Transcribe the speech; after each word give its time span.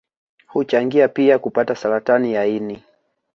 Huchangia 0.47 1.07
pia 1.07 1.39
kupata 1.39 1.75
Saratani 1.75 2.33
ya 2.33 2.45
ini 2.45 2.83